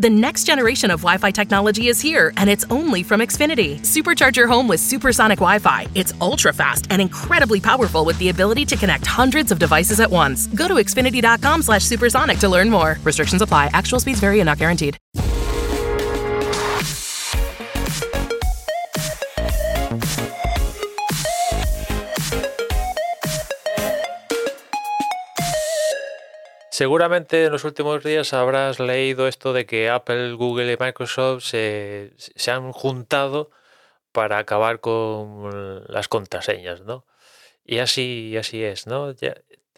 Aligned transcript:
The 0.00 0.10
next 0.10 0.42
generation 0.42 0.90
of 0.90 1.02
Wi 1.02 1.18
Fi 1.18 1.30
technology 1.30 1.86
is 1.86 2.00
here, 2.00 2.32
and 2.36 2.50
it's 2.50 2.64
only 2.68 3.04
from 3.04 3.20
Xfinity. 3.20 3.78
Supercharge 3.82 4.36
your 4.36 4.48
home 4.48 4.66
with 4.66 4.80
supersonic 4.80 5.38
Wi 5.38 5.60
Fi. 5.60 5.86
It's 5.94 6.12
ultra 6.20 6.52
fast 6.52 6.88
and 6.90 7.00
incredibly 7.00 7.60
powerful 7.60 8.04
with 8.04 8.18
the 8.18 8.30
ability 8.30 8.64
to 8.66 8.76
connect 8.76 9.06
hundreds 9.06 9.52
of 9.52 9.60
devices 9.60 10.00
at 10.00 10.10
once. 10.10 10.48
Go 10.48 10.66
to 10.66 10.74
xfinity.com 10.74 11.62
slash 11.62 11.84
supersonic 11.84 12.38
to 12.38 12.48
learn 12.48 12.70
more. 12.70 12.98
Restrictions 13.04 13.40
apply. 13.40 13.70
Actual 13.72 14.00
speeds 14.00 14.18
vary 14.18 14.40
and 14.40 14.46
not 14.46 14.58
guaranteed. 14.58 14.98
Seguramente 26.74 27.44
en 27.44 27.52
los 27.52 27.62
últimos 27.62 28.02
días 28.02 28.32
habrás 28.32 28.80
leído 28.80 29.28
esto 29.28 29.52
de 29.52 29.64
que 29.64 29.90
Apple, 29.90 30.32
Google 30.32 30.72
y 30.72 30.76
Microsoft 30.76 31.44
se, 31.44 32.12
se 32.16 32.50
han 32.50 32.72
juntado 32.72 33.52
para 34.10 34.38
acabar 34.38 34.80
con 34.80 35.84
las 35.86 36.08
contraseñas, 36.08 36.80
¿no? 36.80 37.06
Y 37.64 37.78
así, 37.78 38.36
así 38.36 38.64
es, 38.64 38.88
¿no? 38.88 39.14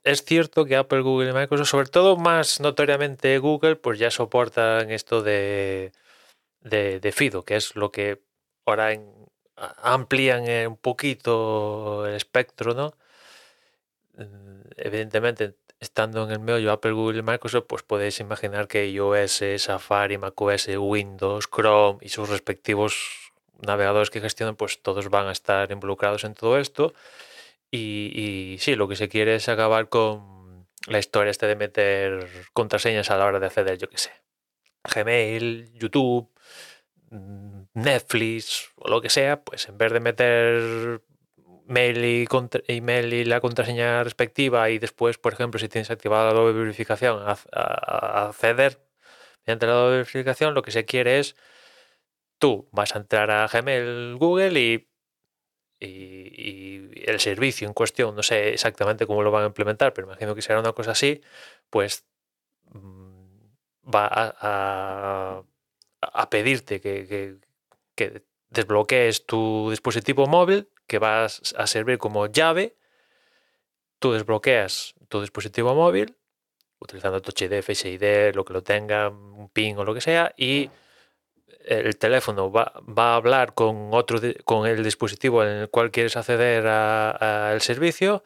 Es 0.05 0.25
cierto 0.25 0.65
que 0.65 0.77
Apple, 0.77 1.03
Google 1.03 1.31
y 1.31 1.33
Microsoft, 1.35 1.69
sobre 1.69 1.89
todo 1.89 2.17
más 2.17 2.61
notoriamente 2.61 3.37
Google, 3.41 3.77
pues 3.77 3.99
ya 3.99 4.11
soportan 4.11 4.91
esto 4.91 5.23
de, 5.23 5.93
de, 6.63 7.13
FIDO, 7.13 7.45
que 7.45 7.57
es 7.57 7.77
lo 7.77 7.93
que 7.93 8.23
ahora 8.65 8.99
amplían 9.83 10.45
un 10.67 10.79
poquito 10.79 12.07
el 12.07 12.15
espectro, 12.15 12.73
¿no? 12.73 12.95
Mm, 14.17 14.63
evidentemente 14.79 15.57
estando 15.81 16.25
en 16.25 16.31
el 16.31 16.41
medio 16.41 16.73
Apple, 16.73 16.93
Google 16.93 17.19
y 17.19 17.23
Microsoft, 17.23 17.67
pues 17.69 17.83
podéis 17.83 18.21
imaginar 18.21 18.69
que 18.69 18.89
iOS, 18.89 19.43
Safari, 19.59 20.19
macOS, 20.19 20.69
Windows, 20.69 21.49
Chrome 21.49 21.99
y 22.03 22.09
sus 22.09 22.29
respectivos 22.29 23.33
navegadores 23.67 24.11
que 24.11 24.21
gestionan, 24.21 24.57
pues 24.57 24.83
todos 24.83 25.09
van 25.11 25.27
a 25.27 25.33
estar 25.33 25.71
involucrados 25.71 26.25
en 26.25 26.35
todo 26.35 26.59
esto. 26.59 26.95
Y, 27.71 28.13
y 28.15 28.59
sí, 28.59 28.77
lo 28.77 28.89
que 28.89 28.97
se 28.97 29.09
quiere 29.09 29.37
es 29.37 29.49
acabar 29.49 29.89
con 29.89 30.67
la 30.87 30.99
historia 30.99 31.31
este 31.31 31.47
de 31.47 31.57
meter 31.57 32.29
contraseñas 32.53 33.11
a 33.11 33.17
la 33.17 33.27
hora 33.27 33.41
de 33.41 33.47
acceder, 33.47 33.79
yo 33.79 33.89
qué 33.89 33.99
sé, 33.99 34.13
Gmail, 34.95 35.73
YouTube, 35.75 36.31
mm, 37.11 37.63
Netflix 37.75 38.71
o 38.77 38.89
lo 38.89 39.01
que 39.01 39.11
sea, 39.11 39.43
pues 39.43 39.69
en 39.69 39.79
vez 39.79 39.93
de 39.93 40.01
meter 40.01 41.03
mail 41.67 42.05
y, 42.05 42.27
email 42.69 43.13
y 43.13 43.25
la 43.25 43.41
contraseña 43.41 44.05
respectiva 44.05 44.71
y 44.71 44.79
después, 44.79 45.19
por 45.19 45.33
ejemplo, 45.33 45.59
si 45.61 45.69
tienes 45.69 45.91
activada 45.91 46.33
la 46.33 46.35
doble 46.35 46.59
verificación, 46.59 47.23
a, 47.27 48.29
acceder. 48.29 48.81
Mediante 49.47 49.67
la 49.67 49.75
doble 49.75 49.97
verificación, 49.99 50.55
lo 50.55 50.63
que 50.63 50.71
se 50.73 50.85
quiere 50.85 51.19
es 51.19 51.37
tú 52.39 52.69
vas 52.73 52.95
a 52.95 52.99
entrar 52.99 53.31
a 53.31 53.47
Gmail, 53.49 54.17
Google 54.17 54.61
y, 54.61 54.89
y, 55.81 56.91
el 57.09 57.21
servicio 57.21 57.67
en 57.69 57.75
cuestión, 57.75 58.15
no 58.17 58.23
sé 58.23 58.51
exactamente 58.55 59.07
cómo 59.07 59.23
lo 59.23 59.31
van 59.31 59.45
a 59.45 59.47
implementar, 59.47 59.93
pero 59.93 60.07
imagino 60.09 60.35
que 60.35 60.43
será 60.43 60.61
una 60.61 60.73
cosa 60.73 60.93
así, 60.93 61.23
pues 61.71 62.07
mm, 62.73 63.91
va 63.95 64.09
a, 64.13 65.43
a, 66.03 66.31
pedirte 66.31 66.81
que, 66.81 67.07
que, 67.07 67.37
que 67.95 68.25
desbloquees 68.51 69.27
tu 69.27 69.71
dispositivo 69.71 70.27
móvil 70.27 70.69
que 70.87 70.99
vas 70.99 71.55
a 71.57 71.67
servir 71.67 71.99
como 71.99 72.27
llave. 72.27 72.77
Tú 73.99 74.13
desbloqueas 74.13 74.95
tu 75.09 75.21
dispositivo 75.21 75.75
móvil 75.75 76.17
utilizando 76.79 77.21
Touch 77.21 77.43
ID, 77.43 77.63
Face 77.63 77.89
ID, 77.89 78.35
lo 78.35 78.45
que 78.45 78.53
lo 78.53 78.63
tenga, 78.63 79.09
un 79.09 79.49
PIN 79.49 79.79
o 79.79 79.85
lo 79.85 79.95
que 79.95 80.01
sea, 80.01 80.33
y 80.37 80.71
el 81.65 81.97
teléfono 81.97 82.51
va, 82.51 82.73
va 82.87 83.13
a 83.13 83.17
hablar 83.17 83.55
con 83.55 83.91
otro 83.93 84.21
con 84.45 84.67
el 84.67 84.85
dispositivo 84.85 85.43
en 85.43 85.49
el 85.49 85.71
cual 85.71 85.91
quieres 85.91 86.17
acceder 86.17 86.67
al 86.67 87.61
servicio 87.61 88.23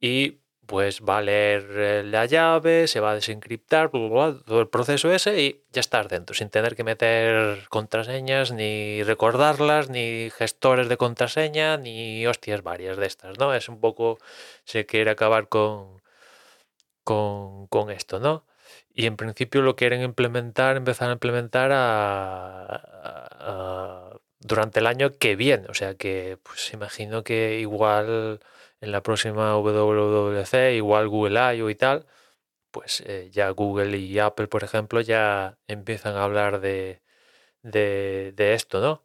y 0.00 0.40
pues 0.66 1.00
va 1.02 1.18
a 1.18 1.22
leer 1.22 1.66
eh, 1.70 2.02
la 2.04 2.26
llave, 2.26 2.88
se 2.88 3.00
va 3.00 3.12
a 3.12 3.14
desencriptar, 3.14 3.90
todo 3.90 4.60
el 4.60 4.68
proceso 4.68 5.12
ese 5.12 5.40
y 5.40 5.62
ya 5.72 5.80
estás 5.80 6.08
dentro, 6.08 6.34
sin 6.34 6.50
tener 6.50 6.76
que 6.76 6.84
meter 6.84 7.68
contraseñas, 7.68 8.52
ni 8.52 9.02
recordarlas, 9.02 9.88
ni 9.90 10.30
gestores 10.30 10.88
de 10.88 10.96
contraseña, 10.96 11.76
ni 11.76 12.26
hostias 12.26 12.62
varias 12.62 12.96
de 12.96 13.06
estas, 13.06 13.38
¿no? 13.38 13.54
Es 13.54 13.68
un 13.68 13.80
poco, 13.80 14.18
se 14.64 14.86
quiere 14.86 15.10
acabar 15.10 15.48
con, 15.48 16.02
con, 17.04 17.66
con 17.68 17.90
esto, 17.90 18.18
¿no? 18.20 18.44
Y 18.94 19.06
en 19.06 19.16
principio 19.16 19.62
lo 19.62 19.76
quieren 19.76 20.02
implementar, 20.02 20.76
empezar 20.76 21.10
a 21.10 21.12
implementar 21.12 21.70
durante 24.46 24.80
el 24.80 24.86
año 24.86 25.12
que 25.18 25.36
viene, 25.36 25.66
o 25.68 25.74
sea 25.74 25.94
que 25.94 26.38
pues 26.42 26.72
imagino 26.72 27.24
que 27.24 27.58
igual 27.60 28.40
en 28.80 28.92
la 28.92 29.02
próxima 29.02 29.56
WWDC, 29.56 30.74
igual 30.76 31.08
Google 31.08 31.56
I.O. 31.56 31.70
y 31.70 31.74
tal, 31.74 32.06
pues 32.70 33.02
eh, 33.06 33.30
ya 33.32 33.50
Google 33.50 33.96
y 33.98 34.18
Apple, 34.18 34.48
por 34.48 34.64
ejemplo, 34.64 35.00
ya 35.00 35.58
empiezan 35.68 36.16
a 36.16 36.24
hablar 36.24 36.60
de, 36.60 37.02
de, 37.62 38.54
esto, 38.54 38.80
¿no? 38.80 39.02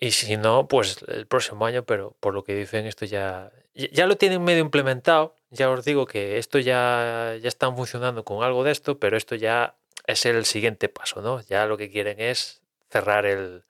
Y 0.00 0.10
si 0.12 0.36
no, 0.36 0.66
pues 0.68 1.02
el 1.08 1.26
próximo 1.26 1.64
año, 1.66 1.84
pero 1.84 2.16
por 2.20 2.34
lo 2.34 2.44
que 2.44 2.54
dicen, 2.54 2.86
esto 2.86 3.04
ya, 3.04 3.52
ya 3.74 4.06
lo 4.06 4.16
tienen 4.16 4.42
medio 4.42 4.60
implementado. 4.62 5.36
Ya 5.50 5.70
os 5.70 5.84
digo 5.84 6.06
que 6.06 6.38
esto 6.38 6.58
ya, 6.58 7.36
ya 7.40 7.48
están 7.48 7.76
funcionando 7.76 8.24
con 8.24 8.42
algo 8.42 8.64
de 8.64 8.72
esto, 8.72 8.98
pero 8.98 9.16
esto 9.16 9.36
ya 9.36 9.76
es 10.06 10.26
el 10.26 10.44
siguiente 10.44 10.88
paso, 10.88 11.22
¿no? 11.22 11.40
Ya 11.42 11.66
lo 11.66 11.76
que 11.76 11.90
quieren 11.90 12.20
es 12.20 12.62
cerrar 12.90 13.26
el, 13.26 13.64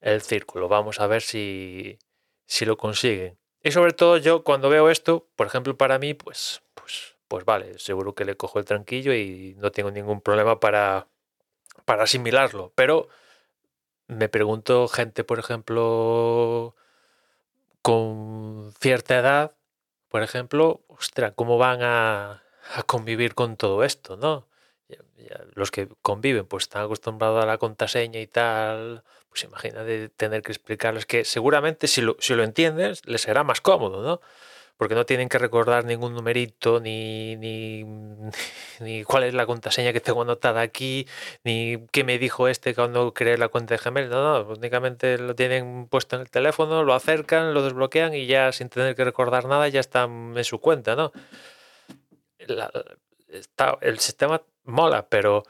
el 0.00 0.22
círculo. 0.22 0.68
Vamos 0.68 1.00
a 1.00 1.06
ver 1.06 1.22
si, 1.22 1.98
si 2.46 2.64
lo 2.64 2.76
consiguen. 2.76 3.38
Y 3.62 3.72
sobre 3.72 3.92
todo 3.92 4.16
yo 4.16 4.42
cuando 4.44 4.70
veo 4.70 4.90
esto, 4.90 5.28
por 5.36 5.46
ejemplo, 5.46 5.76
para 5.76 5.98
mí, 5.98 6.14
pues, 6.14 6.62
pues, 6.74 7.16
pues 7.28 7.44
vale, 7.44 7.78
seguro 7.78 8.14
que 8.14 8.24
le 8.24 8.36
cojo 8.36 8.58
el 8.58 8.64
tranquillo 8.64 9.14
y 9.14 9.54
no 9.58 9.70
tengo 9.70 9.90
ningún 9.90 10.20
problema 10.20 10.60
para, 10.60 11.06
para 11.84 12.04
asimilarlo. 12.04 12.72
Pero 12.74 13.08
me 14.06 14.28
pregunto 14.28 14.88
gente, 14.88 15.24
por 15.24 15.38
ejemplo, 15.38 16.74
con 17.82 18.72
cierta 18.80 19.18
edad, 19.18 19.56
por 20.08 20.22
ejemplo, 20.22 20.82
ostras, 20.88 21.32
¿cómo 21.36 21.58
van 21.58 21.82
a, 21.82 22.42
a 22.74 22.82
convivir 22.84 23.34
con 23.34 23.56
todo 23.56 23.84
esto, 23.84 24.16
no? 24.16 24.48
los 25.54 25.70
que 25.70 25.88
conviven 26.02 26.46
pues 26.46 26.64
están 26.64 26.84
acostumbrados 26.84 27.42
a 27.42 27.46
la 27.46 27.58
contraseña 27.58 28.20
y 28.20 28.26
tal, 28.26 29.04
pues 29.30 29.44
imagina 29.44 29.84
de 29.84 30.08
tener 30.08 30.42
que 30.42 30.52
explicarles 30.52 31.06
que 31.06 31.24
seguramente 31.24 31.86
si 31.86 32.02
lo, 32.02 32.16
si 32.18 32.34
lo 32.34 32.42
entiendes 32.42 33.06
les 33.06 33.22
será 33.22 33.44
más 33.44 33.60
cómodo, 33.60 34.02
¿no? 34.02 34.20
Porque 34.76 34.94
no 34.94 35.04
tienen 35.04 35.28
que 35.28 35.38
recordar 35.38 35.84
ningún 35.84 36.14
numerito, 36.14 36.80
ni, 36.80 37.36
ni, 37.36 37.84
ni 38.80 39.04
cuál 39.04 39.24
es 39.24 39.34
la 39.34 39.46
contraseña 39.46 39.92
que 39.92 40.00
tengo 40.00 40.22
anotada 40.22 40.62
aquí, 40.62 41.06
ni 41.44 41.86
qué 41.92 42.02
me 42.02 42.18
dijo 42.18 42.48
este 42.48 42.74
cuando 42.74 43.14
creé 43.14 43.38
la 43.38 43.48
cuenta 43.48 43.74
de 43.76 43.80
Gmail. 43.82 44.08
No, 44.08 44.44
no, 44.44 44.52
únicamente 44.54 45.18
lo 45.18 45.34
tienen 45.34 45.86
puesto 45.88 46.16
en 46.16 46.22
el 46.22 46.30
teléfono, 46.30 46.82
lo 46.82 46.94
acercan, 46.94 47.54
lo 47.54 47.62
desbloquean 47.62 48.14
y 48.14 48.26
ya 48.26 48.52
sin 48.52 48.68
tener 48.68 48.96
que 48.96 49.04
recordar 49.04 49.46
nada 49.46 49.68
ya 49.68 49.80
están 49.80 50.34
en 50.36 50.44
su 50.44 50.60
cuenta, 50.60 50.96
¿no? 50.96 51.12
está, 53.28 53.78
el 53.80 53.98
sistema 53.98 54.42
mola, 54.64 55.06
pero 55.08 55.44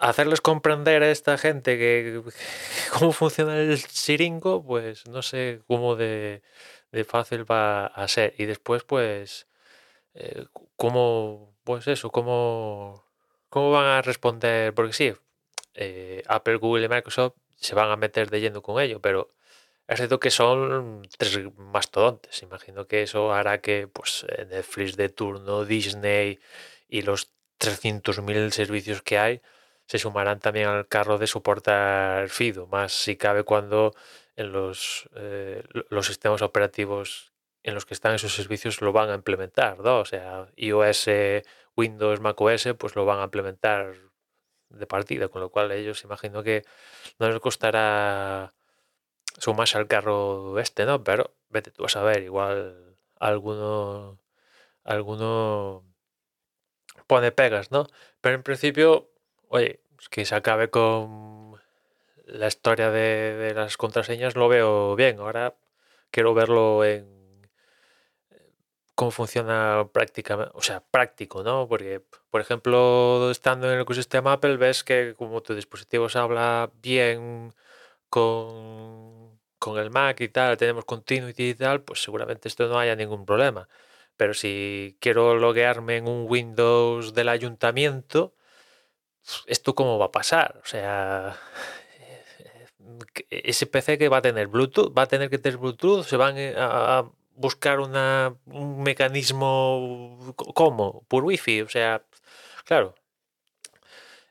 hacerles 0.00 0.40
comprender 0.40 1.02
a 1.02 1.10
esta 1.10 1.38
gente 1.38 1.78
que 1.78 2.22
cómo 2.98 3.12
funciona 3.12 3.58
el 3.58 3.78
siringo, 3.78 4.64
pues 4.64 5.06
no 5.06 5.22
sé 5.22 5.60
cómo 5.66 5.96
de, 5.96 6.42
fácil 7.06 7.50
va 7.50 7.86
a 7.86 8.08
ser. 8.08 8.34
Y 8.38 8.46
después, 8.46 8.82
pues, 8.84 9.46
eh, 10.14 10.46
cómo, 10.76 11.54
pues 11.64 11.86
eso, 11.86 12.10
cómo, 12.10 13.04
cómo 13.48 13.70
van 13.72 13.86
a 13.86 14.02
responder, 14.02 14.74
porque 14.74 14.92
sí, 14.92 15.14
eh, 15.74 16.22
Apple, 16.26 16.56
Google 16.56 16.86
y 16.86 16.88
Microsoft 16.88 17.34
se 17.56 17.74
van 17.74 17.90
a 17.90 17.96
meter 17.96 18.30
de 18.30 18.40
lleno 18.40 18.62
con 18.62 18.82
ello, 18.82 19.00
pero 19.00 19.30
es 19.86 19.96
cierto 19.98 20.20
que 20.20 20.30
son 20.30 21.02
tres 21.18 21.38
mastodontes. 21.56 22.42
Imagino 22.42 22.86
que 22.86 23.02
eso 23.02 23.32
hará 23.32 23.60
que 23.60 23.88
pues, 23.88 24.26
Netflix 24.50 24.96
de 24.96 25.08
turno, 25.10 25.64
Disney 25.64 26.40
y 26.88 27.02
los 27.02 27.32
300.000 27.58 28.50
servicios 28.50 29.02
que 29.02 29.18
hay 29.18 29.42
se 29.90 29.98
sumarán 29.98 30.38
también 30.38 30.68
al 30.68 30.86
carro 30.86 31.18
de 31.18 31.26
soportar 31.26 32.28
FIDO, 32.28 32.68
más 32.68 32.92
si 32.92 33.16
cabe 33.16 33.42
cuando 33.42 33.92
en 34.36 34.52
los, 34.52 35.08
eh, 35.16 35.64
los 35.88 36.06
sistemas 36.06 36.42
operativos 36.42 37.32
en 37.64 37.74
los 37.74 37.86
que 37.86 37.94
están 37.94 38.14
esos 38.14 38.32
servicios 38.32 38.82
lo 38.82 38.92
van 38.92 39.10
a 39.10 39.16
implementar, 39.16 39.80
¿no? 39.80 39.98
O 39.98 40.04
sea, 40.04 40.46
iOS, 40.54 41.08
Windows, 41.76 42.20
macOS, 42.20 42.68
pues 42.78 42.94
lo 42.94 43.04
van 43.04 43.18
a 43.18 43.24
implementar 43.24 43.96
de 44.68 44.86
partida, 44.86 45.26
con 45.26 45.40
lo 45.40 45.50
cual 45.50 45.72
ellos 45.72 46.04
imagino 46.04 46.44
que 46.44 46.62
no 47.18 47.28
les 47.28 47.40
costará 47.40 48.54
sumarse 49.38 49.76
al 49.76 49.88
carro 49.88 50.60
este, 50.60 50.84
¿no? 50.86 51.02
Pero 51.02 51.34
vete 51.48 51.72
tú 51.72 51.84
a 51.84 51.88
saber, 51.88 52.22
igual 52.22 52.96
alguno, 53.18 54.20
alguno 54.84 55.84
pone 57.08 57.32
pegas, 57.32 57.72
¿no? 57.72 57.88
Pero 58.20 58.36
en 58.36 58.44
principio, 58.44 59.10
oye, 59.50 59.80
que 60.10 60.24
se 60.24 60.34
acabe 60.34 60.70
con 60.70 61.60
la 62.26 62.46
historia 62.48 62.90
de, 62.90 63.52
las 63.54 63.76
contraseñas 63.76 64.36
lo 64.36 64.48
veo 64.48 64.96
bien. 64.96 65.18
Ahora 65.20 65.54
quiero 66.10 66.34
verlo 66.34 66.84
en 66.84 67.48
cómo 68.94 69.10
funciona 69.10 69.88
prácticamente, 69.92 70.52
o 70.54 70.62
sea, 70.62 70.80
práctico, 70.80 71.42
¿no? 71.42 71.66
Porque, 71.68 72.02
por 72.30 72.40
ejemplo, 72.40 73.30
estando 73.30 73.66
en 73.68 73.74
el 73.74 73.82
ecosistema 73.82 74.34
Apple, 74.34 74.56
ves 74.56 74.84
que 74.84 75.14
como 75.16 75.42
tu 75.42 75.54
dispositivo 75.54 76.08
se 76.08 76.18
habla 76.18 76.70
bien 76.82 77.54
con, 78.10 79.40
con 79.58 79.78
el 79.78 79.90
Mac 79.90 80.20
y 80.20 80.28
tal, 80.28 80.56
tenemos 80.58 80.84
continuity 80.84 81.50
y 81.50 81.54
tal, 81.54 81.82
pues 81.82 82.02
seguramente 82.02 82.48
esto 82.48 82.68
no 82.68 82.78
haya 82.78 82.96
ningún 82.96 83.26
problema. 83.26 83.68
Pero 84.16 84.34
si 84.34 84.96
quiero 85.00 85.36
loguearme 85.36 85.96
en 85.96 86.08
un 86.08 86.26
Windows 86.28 87.14
del 87.14 87.30
ayuntamiento, 87.30 88.34
¿esto 89.46 89.74
cómo 89.74 89.98
va 89.98 90.06
a 90.06 90.12
pasar? 90.12 90.60
O 90.62 90.66
sea, 90.66 91.38
ese 93.30 93.66
PC 93.66 93.98
que 93.98 94.08
va 94.08 94.18
a 94.18 94.22
tener 94.22 94.48
Bluetooth, 94.48 94.96
va 94.96 95.02
a 95.02 95.06
tener 95.06 95.30
que 95.30 95.38
tener 95.38 95.58
Bluetooth, 95.58 96.04
se 96.04 96.16
van 96.16 96.36
a 96.56 97.04
buscar 97.34 97.80
una, 97.80 98.34
un 98.46 98.82
mecanismo, 98.82 100.34
¿cómo? 100.54 101.04
Por 101.08 101.24
Wi-Fi, 101.24 101.62
o 101.62 101.68
sea, 101.68 102.02
claro. 102.64 102.94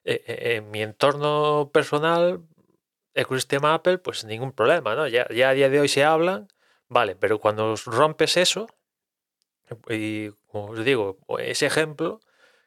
En 0.03 0.71
mi 0.71 0.81
entorno 0.81 1.69
personal, 1.74 2.41
ecosistema 3.13 3.74
Apple, 3.74 3.97
pues 4.00 4.25
ningún 4.25 4.51
problema, 4.51 4.95
¿no? 4.95 5.07
Ya, 5.07 5.27
ya 5.30 5.50
a 5.50 5.53
día 5.53 5.69
de 5.69 5.80
hoy 5.80 5.88
se 5.88 6.03
hablan, 6.03 6.47
vale, 6.88 7.15
pero 7.15 7.39
cuando 7.39 7.75
rompes 7.86 8.38
eso, 8.38 8.68
y 9.89 10.30
como 10.47 10.71
os 10.71 10.83
digo, 10.83 11.18
ese 11.39 11.65
ejemplo 11.68 12.21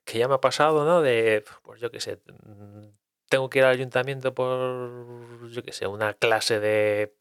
que 0.05 0.19
ya 0.19 0.29
me 0.29 0.35
ha 0.35 0.41
pasado, 0.41 0.85
¿no? 0.85 1.03
De, 1.03 1.45
pues 1.63 1.81
yo 1.81 1.91
qué 1.91 2.01
sé, 2.01 2.19
tengo 3.29 3.49
que 3.49 3.61
ir 3.61 3.65
al 3.65 3.73
ayuntamiento 3.73 4.35
por, 4.35 5.49
yo 5.51 5.63
qué 5.63 5.73
sé, 5.73 5.87
una 5.87 6.15
clase 6.15 6.61
de, 6.61 7.15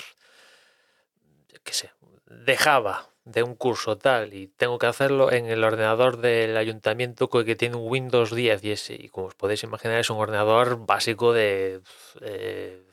yo 1.50 1.60
qué 1.64 1.74
sé, 1.74 1.92
de 2.26 2.58
Java, 2.58 3.10
de 3.24 3.44
un 3.44 3.56
curso 3.56 3.98
tal, 3.98 4.34
y 4.34 4.48
tengo 4.48 4.80
que 4.80 4.88
hacerlo 4.88 5.32
en 5.32 5.46
el 5.46 5.64
ordenador 5.64 6.18
del 6.18 6.58
ayuntamiento 6.58 7.30
que 7.30 7.56
tiene 7.56 7.78
un 7.78 7.90
Windows 7.90 8.34
10 8.36 8.64
y 8.64 8.72
ese, 8.72 8.96
y 8.96 9.10
como 9.10 9.28
os 9.28 9.36
podéis 9.36 9.64
imaginar 9.64 10.00
es 10.00 10.10
un 10.10 10.18
ordenador 10.18 10.86
básico 10.86 11.34
de, 11.34 11.82
de, 12.20 12.84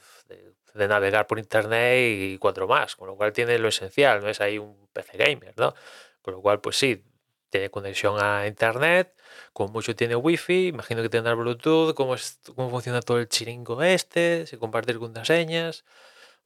de 0.75 0.88
navegar 0.88 1.26
por 1.26 1.38
internet 1.38 1.99
y 1.99 2.38
cuatro 2.38 2.69
más, 2.69 2.94
con 2.96 3.08
lo 3.08 3.17
cual 3.17 3.32
tiene 3.32 3.58
lo 3.58 3.69
esencial, 3.69 4.23
no 4.23 4.29
es 4.29 4.41
ahí 4.41 4.58
un 4.58 4.88
PC 4.93 5.17
gamer, 5.19 5.55
¿no? 5.56 5.75
Con 6.23 6.34
lo 6.34 6.41
cual, 6.43 6.61
pues 6.61 6.76
sí, 6.76 7.02
tiene 7.50 7.71
conexión 7.71 8.21
a 8.21 8.47
internet, 8.47 9.15
como 9.53 9.73
mucho 9.73 9.95
tiene 9.97 10.17
wifi, 10.17 10.69
imagino 10.69 11.03
que 11.03 11.09
tendrá 11.09 11.35
Bluetooth, 11.35 11.95
cómo, 11.95 12.17
cómo 12.55 12.71
funciona 12.71 13.00
todo 13.03 13.19
el 13.19 13.29
chiringo 13.29 13.83
este, 13.83 14.47
si 14.47 14.56
compartir 14.56 14.99
contraseñas. 14.99 15.85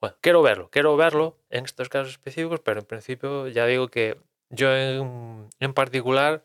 Bueno, 0.00 0.16
quiero 0.20 0.42
verlo, 0.42 0.68
quiero 0.70 0.96
verlo 0.96 1.38
en 1.50 1.64
estos 1.64 1.88
casos 1.88 2.12
específicos, 2.12 2.60
pero 2.60 2.80
en 2.80 2.86
principio 2.86 3.48
ya 3.48 3.66
digo 3.66 3.88
que 3.88 4.18
yo 4.50 4.74
en, 4.74 5.48
en 5.60 5.74
particular, 5.74 6.42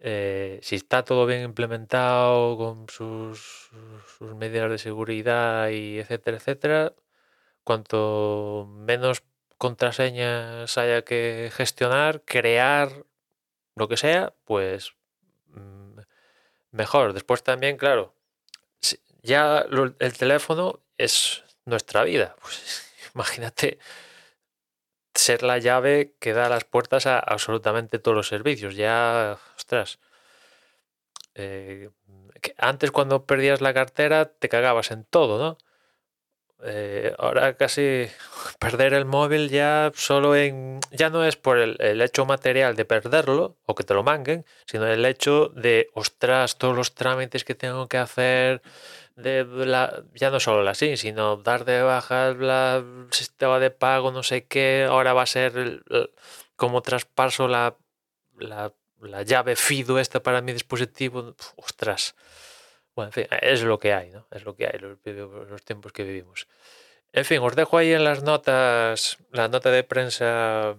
eh, 0.00 0.60
si 0.62 0.76
está 0.76 1.04
todo 1.04 1.26
bien 1.26 1.42
implementado 1.42 2.56
con 2.56 2.88
sus, 2.88 3.70
sus 4.18 4.34
medidas 4.36 4.70
de 4.70 4.78
seguridad 4.78 5.70
y 5.70 5.98
etcétera, 5.98 6.36
etcétera, 6.38 6.94
cuanto 7.64 8.68
menos 8.70 9.22
contraseñas 9.58 10.76
haya 10.78 11.02
que 11.02 11.50
gestionar, 11.54 12.22
crear, 12.24 12.90
lo 13.76 13.88
que 13.88 13.96
sea, 13.96 14.34
pues 14.44 14.94
mm, 15.48 16.00
mejor. 16.72 17.12
Después 17.12 17.42
también, 17.42 17.76
claro, 17.76 18.14
ya 19.22 19.66
el 19.98 20.18
teléfono 20.18 20.80
es 20.98 21.44
nuestra 21.64 22.04
vida. 22.04 22.36
Pues 22.42 22.82
imagínate 23.14 23.78
ser 25.14 25.42
la 25.42 25.58
llave 25.58 26.14
que 26.20 26.32
da 26.34 26.48
las 26.48 26.64
puertas 26.64 27.06
a 27.06 27.18
absolutamente 27.18 27.98
todos 27.98 28.16
los 28.16 28.28
servicios. 28.28 28.76
Ya, 28.76 29.38
ostras. 29.56 29.98
Eh, 31.34 31.90
antes 32.58 32.90
cuando 32.90 33.26
perdías 33.26 33.60
la 33.60 33.74
cartera 33.74 34.26
te 34.26 34.48
cagabas 34.48 34.90
en 34.90 35.04
todo, 35.04 35.38
¿no? 35.38 35.58
Eh, 36.62 37.14
ahora 37.18 37.54
casi 37.56 38.06
perder 38.58 38.94
el 38.94 39.04
móvil 39.04 39.50
ya 39.50 39.92
solo 39.94 40.34
en 40.34 40.80
ya 40.90 41.10
no 41.10 41.22
es 41.22 41.36
por 41.36 41.58
el, 41.58 42.00
hecho 42.00 42.24
material 42.24 42.76
de 42.76 42.86
perderlo 42.86 43.58
o 43.66 43.74
que 43.74 43.84
te 43.84 43.92
lo 43.92 44.02
manguen, 44.02 44.46
sino 44.66 44.86
el 44.86 45.04
hecho 45.04 45.48
de 45.50 45.90
ostras, 45.94 46.56
todos 46.56 46.74
los 46.74 46.94
trámites 46.94 47.44
que 47.44 47.54
tengo 47.54 47.88
que 47.88 47.98
hacer 47.98 48.62
de 49.16 49.44
la, 49.44 50.04
ya 50.14 50.30
no 50.30 50.40
solo 50.40 50.62
la 50.62 50.74
SIM, 50.74 50.96
sino 50.96 51.36
dar 51.36 51.64
de 51.66 51.82
baja 51.82 52.28
el 52.28 53.08
sistema 53.10 53.58
de 53.58 53.70
pago, 53.70 54.10
no 54.12 54.22
sé 54.22 54.46
qué, 54.46 54.86
ahora 54.88 55.12
va 55.12 55.22
a 55.22 55.26
ser 55.26 55.82
como 56.56 56.82
traspaso 56.82 57.48
la, 57.48 57.76
la, 58.38 58.72
la 59.00 59.22
llave 59.22 59.56
FIDO 59.56 59.98
esta 59.98 60.22
para 60.22 60.40
mi 60.42 60.52
dispositivo, 60.52 61.34
ostras. 61.56 62.14
Bueno, 62.96 63.10
en 63.10 63.12
fin, 63.12 63.26
es 63.42 63.62
lo 63.62 63.78
que 63.78 63.92
hay, 63.92 64.10
¿no? 64.10 64.26
Es 64.30 64.44
lo 64.46 64.56
que 64.56 64.66
hay, 64.66 64.78
los, 64.78 65.62
tiempos 65.64 65.92
que 65.92 66.02
vivimos. 66.02 66.48
En 67.12 67.26
fin, 67.26 67.40
os 67.42 67.54
dejo 67.54 67.76
ahí 67.78 67.92
en 67.92 68.04
las 68.04 68.22
notas, 68.22 69.18
la 69.32 69.48
nota 69.48 69.70
de 69.70 69.84
prensa 69.84 70.76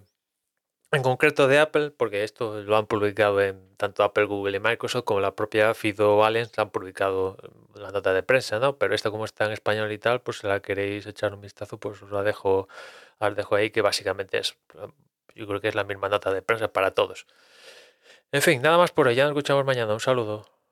en 0.90 1.02
concreto 1.02 1.46
de 1.48 1.60
Apple, 1.60 1.92
porque 1.92 2.24
esto 2.24 2.60
lo 2.62 2.76
han 2.76 2.86
publicado 2.86 3.40
en 3.40 3.76
tanto 3.76 4.02
Apple, 4.02 4.24
Google 4.24 4.56
y 4.56 4.60
Microsoft 4.60 5.04
como 5.04 5.20
la 5.20 5.36
propia 5.36 5.74
Fido 5.74 6.24
Allen 6.24 6.48
han 6.56 6.70
publicado 6.70 7.36
la 7.74 7.92
nota 7.92 8.12
de 8.12 8.22
prensa, 8.24 8.58
¿no? 8.58 8.78
Pero 8.78 8.94
esta 8.94 9.10
como 9.10 9.24
está 9.24 9.46
en 9.46 9.52
español 9.52 9.92
y 9.92 9.98
tal, 9.98 10.20
pues 10.20 10.38
si 10.38 10.46
la 10.48 10.60
queréis 10.60 11.06
echar 11.06 11.34
un 11.34 11.40
vistazo, 11.40 11.78
pues 11.78 12.02
os 12.02 12.10
la 12.10 12.24
dejo, 12.24 12.68
os 13.18 13.36
dejo 13.36 13.54
ahí, 13.54 13.70
que 13.70 13.82
básicamente 13.82 14.38
es, 14.38 14.56
yo 15.36 15.46
creo 15.46 15.60
que 15.60 15.68
es 15.68 15.74
la 15.76 15.84
misma 15.84 16.08
nota 16.08 16.32
de 16.32 16.42
prensa 16.42 16.68
para 16.72 16.92
todos. 16.94 17.26
En 18.32 18.42
fin, 18.42 18.60
nada 18.62 18.78
más 18.78 18.90
por 18.92 19.06
hoy, 19.08 19.14
ya 19.14 19.24
nos 19.24 19.32
escuchamos 19.32 19.64
mañana, 19.64 19.92
un 19.92 20.00
saludo. 20.00 20.57